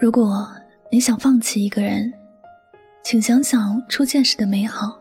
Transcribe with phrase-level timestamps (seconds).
[0.00, 0.48] 如果
[0.92, 2.12] 你想放弃一个人，
[3.02, 4.96] 请想想初见时的美好。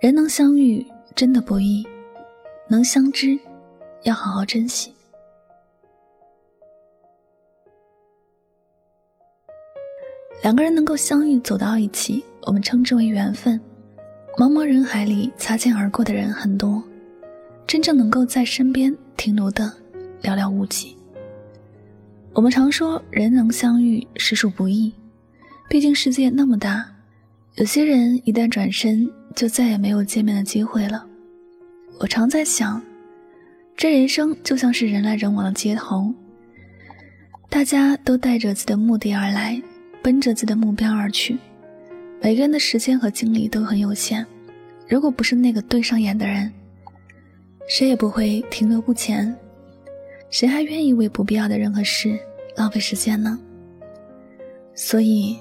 [0.00, 0.84] 人能相遇
[1.14, 1.86] 真的不易，
[2.68, 3.38] 能相知
[4.04, 4.94] 要好好珍惜。
[10.42, 13.60] 两个人能够相遇走到一起，我们称之为缘分。
[14.38, 16.82] 茫茫人海里擦肩而过的人很多，
[17.66, 19.70] 真正能够在身边停留的
[20.22, 20.96] 寥寥无几。
[22.34, 24.90] 我们常说人能相遇实属不易，
[25.68, 26.82] 毕竟世界那么大，
[27.56, 31.06] 有些人一旦转身就再也没有见面的机会了。
[31.98, 32.82] 我常在想，
[33.76, 36.14] 这人生就像是人来人往的街头，
[37.50, 39.60] 大家都带着自己的目的而来，
[40.02, 41.36] 奔着自己的目标而去，
[42.22, 44.26] 每个人的时间和精力都很有限。
[44.88, 46.50] 如果不是那个对上眼的人，
[47.68, 49.36] 谁也不会停留不前。
[50.32, 52.18] 谁还愿意为不必要的人和事
[52.56, 53.38] 浪费时间呢？
[54.74, 55.38] 所以，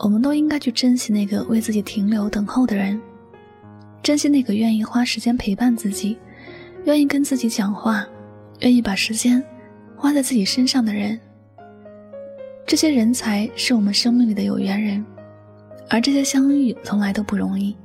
[0.00, 3.00] 我们都应该去珍惜那个为自己停留等候的人，
[4.02, 6.18] 珍惜那个愿意花时间陪伴自己、
[6.86, 8.04] 愿意跟自己讲话、
[8.62, 9.40] 愿意把时间
[9.96, 11.18] 花在自己身上的人。
[12.66, 15.06] 这些人才是我们生命里的有缘人，
[15.88, 17.76] 而这些相遇从来都不容易。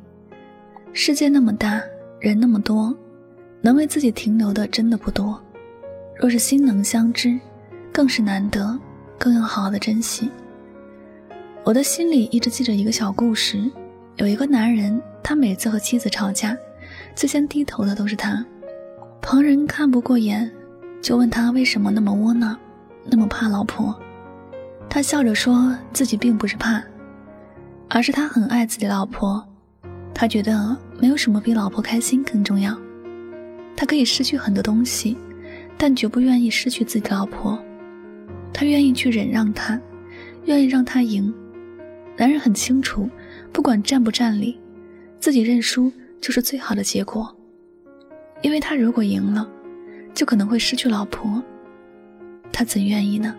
[0.92, 1.80] 世界那么大，
[2.20, 2.92] 人那么多，
[3.62, 5.40] 能为自己停留的真的不多。
[6.22, 7.36] 若是心能相知，
[7.92, 8.78] 更是难得，
[9.18, 10.30] 更要好好的珍惜。
[11.64, 13.60] 我的心里一直记着一个小故事：
[14.18, 16.56] 有一个男人，他每次和妻子吵架，
[17.16, 18.46] 最先低头的都是他。
[19.20, 20.48] 旁人看不过眼，
[21.02, 22.56] 就问他为什么那么窝囊，
[23.04, 24.00] 那么怕老婆。
[24.88, 26.84] 他笑着说自己并不是怕，
[27.90, 29.44] 而是他很爱自己老婆，
[30.14, 32.78] 他觉得没有什么比老婆开心更重要。
[33.76, 35.18] 他可以失去很多东西。
[35.78, 37.58] 但绝不愿意失去自己的老婆，
[38.54, 39.80] 他愿意去忍让她，
[40.46, 41.34] 愿意让她赢。
[42.18, 43.10] 男人很清楚，
[43.52, 44.60] 不管占不占理，
[45.20, 47.36] 自己认输就是最好的结果。
[48.42, 49.50] 因为他如果赢了，
[50.14, 51.42] 就可能会失去老婆，
[52.52, 53.36] 他怎愿意呢？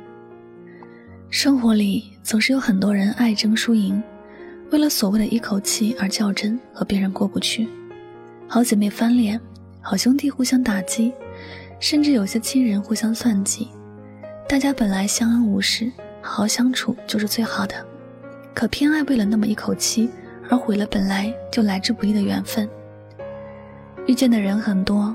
[1.28, 4.03] 生活里总是有很多人爱争输赢，
[4.70, 7.69] 为了所谓的一口气而较真，和别人过不去。
[8.49, 9.41] 好姐妹翻脸，
[9.81, 11.12] 好兄弟互相打击。
[11.82, 13.69] 甚至有些亲人互相算计，
[14.48, 15.91] 大家本来相安无事，
[16.22, 17.75] 好好相处就是最好的，
[18.54, 20.09] 可偏爱为了那么一口气
[20.48, 22.70] 而毁了本来就来之不易的缘分。
[24.06, 25.15] 遇见的人很多，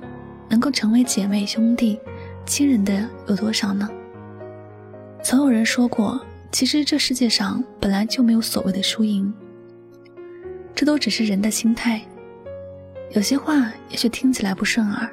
[0.50, 1.98] 能够成为姐妹兄弟、
[2.46, 3.90] 亲人的有多少呢？
[5.24, 6.20] 曾有人说过，
[6.52, 9.34] 其实这世界上本来就没有所谓的输赢，
[10.76, 12.02] 这都只是人的心态。
[13.12, 15.10] 有些话也许听起来不顺耳。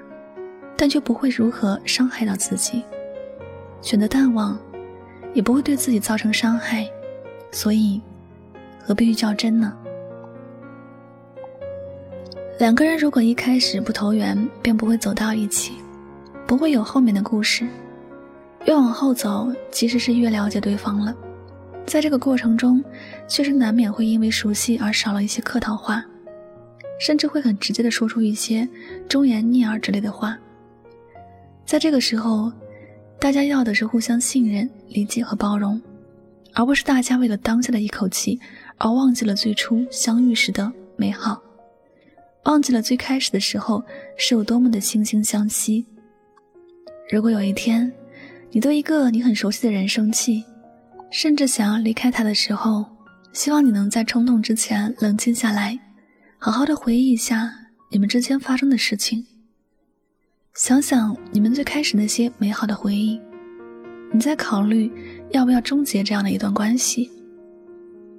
[0.77, 2.83] 但却不会如何伤害到自己，
[3.81, 4.59] 选择淡忘，
[5.33, 6.89] 也不会对自己造成伤害，
[7.51, 8.01] 所以
[8.85, 9.73] 何必去较真呢？
[12.59, 15.75] 两个人如果一开始不投缘，便不会走到一起，
[16.47, 17.67] 不会有后面的故事。
[18.65, 21.15] 越往后走，其实是越了解对方了。
[21.85, 22.83] 在这个过程中，
[23.29, 26.03] 确实难免会因为熟悉而少了一些客套话，
[26.99, 28.67] 甚至会很直接的说出一些
[29.09, 30.39] 忠言逆耳之类的话。
[31.67, 32.53] 在这个时候，
[33.19, 35.81] 大家要的是互相信任、理解和包容，
[36.53, 38.39] 而不是大家为了当下的一口气
[38.79, 41.43] 而忘记了最初相遇时的美好，
[42.45, 43.83] 忘记了最开始的时候
[44.17, 45.85] 是有多么的惺惺相惜。
[47.11, 47.91] 如果有一天，
[48.51, 50.45] 你对一个你很熟悉的人生气，
[51.11, 52.85] 甚至想要离开他的时候，
[53.33, 55.79] 希望你能在冲动之前冷静下来，
[56.39, 57.53] 好好的回忆一下
[57.91, 59.27] 你们之间发生的事情。
[60.55, 63.21] 想想你们最开始那些美好的回忆，
[64.13, 64.89] 你在考虑
[65.31, 67.11] 要不要终结这样的一段关系？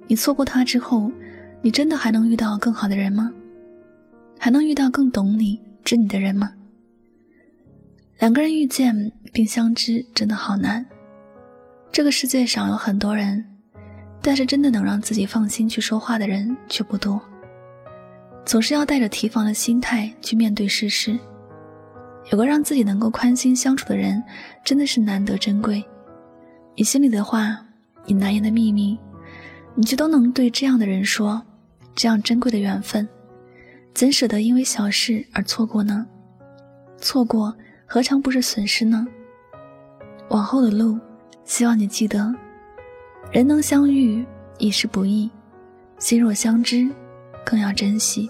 [0.06, 1.10] 你错过他之后，
[1.62, 3.32] 你真的还能遇到更好的人吗？
[4.38, 6.52] 还能遇到更懂你、知你的人吗？
[8.18, 8.94] 两个人遇见
[9.32, 10.84] 并相知，真的好难。
[11.90, 13.42] 这个世界上有很多人，
[14.20, 17.18] 但是真的能让自己放心去说话的人却不多。
[18.44, 21.18] 总是要带着提防的心态去面对世事。
[22.30, 24.22] 有个让自己能够宽心相处的人，
[24.64, 25.84] 真的是难得珍贵。
[26.74, 27.56] 你心里的话，
[28.04, 28.98] 你难言的秘密，
[29.74, 31.40] 你却都能对这样的人说。
[31.94, 33.08] 这样珍贵的缘分，
[33.94, 36.06] 怎舍得因为小事而错过呢？
[36.98, 37.56] 错过
[37.86, 39.06] 何尝不是损失呢？
[40.28, 40.98] 往后的路，
[41.44, 42.34] 希望你记得，
[43.30, 44.26] 人能相遇
[44.58, 45.30] 已是不易，
[45.98, 46.86] 心若相知，
[47.46, 48.28] 更要珍惜。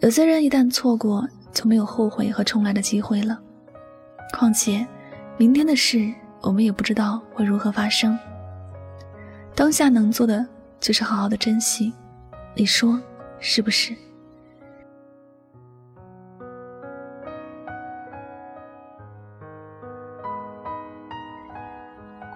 [0.00, 1.28] 有些人一旦错过。
[1.52, 3.38] 就没有后悔和重来的机会了。
[4.32, 4.86] 况且，
[5.36, 8.18] 明天的事我们也不知道会如何发生。
[9.54, 10.46] 当下能做的
[10.78, 11.92] 就是好好的珍惜，
[12.54, 13.00] 你说
[13.40, 13.94] 是不是？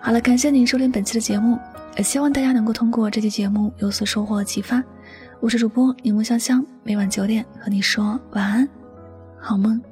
[0.00, 1.56] 好了，感谢您收听本期的节目，
[1.96, 4.82] 也希望大家能够通过这期节目有所收获和启发。
[5.38, 8.68] 我是主播柠檬香香，每晚九点和你说晚安，
[9.42, 9.91] 好吗。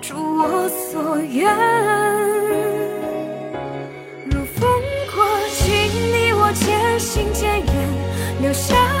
[0.37, 1.45] 我所愿。
[4.25, 4.69] 如风
[5.13, 5.67] 过境
[6.13, 7.73] 你我渐行渐远
[8.41, 9.00] 留下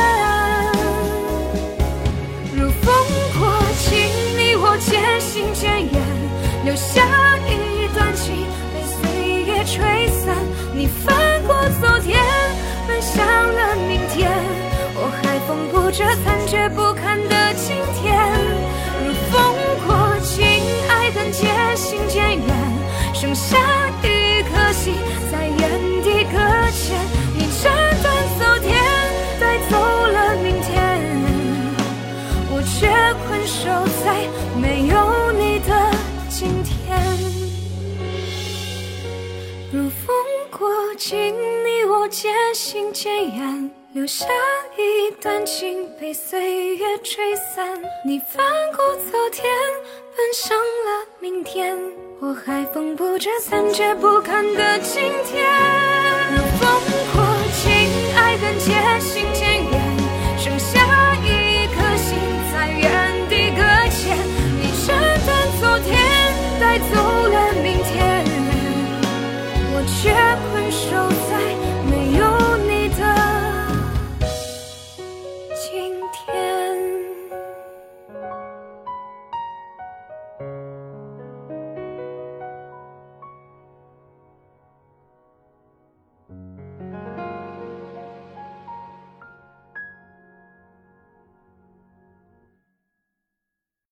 [16.01, 18.17] 这残缺不堪的今天。
[19.05, 19.39] 如风
[19.85, 20.43] 过境，
[20.89, 22.47] 爱恨渐行渐远，
[23.13, 23.55] 剩下
[24.01, 24.95] 一颗心
[25.31, 25.61] 在原
[26.01, 26.39] 地搁
[26.71, 26.97] 浅。
[27.37, 28.83] 你斩断昨天，
[29.39, 30.73] 带走了明天，
[32.49, 32.89] 我却
[33.27, 33.69] 困守
[34.03, 34.27] 在
[34.59, 35.69] 没有你的
[36.29, 36.97] 今天。
[39.71, 40.15] 如风
[40.49, 40.67] 过
[40.97, 41.35] 境。
[41.63, 44.25] 你我渐行渐远，留下
[44.77, 47.77] 一段情被岁月吹散。
[48.05, 49.43] 你翻过昨天，
[50.15, 51.77] 奔向了明天，
[52.21, 56.20] 我还缝补着残缺不堪的今天。